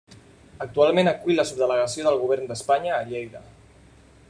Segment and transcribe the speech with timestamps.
[0.65, 3.45] Actualment acull la subdelegació del Govern d'Espanya a Lleida.